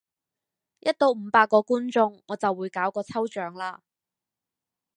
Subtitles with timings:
[0.79, 3.81] 一到五百個觀眾我就會搞個抽獎喇！